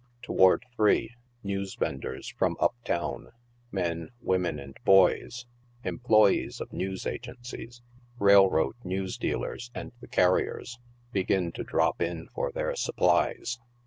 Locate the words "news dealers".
8.83-9.69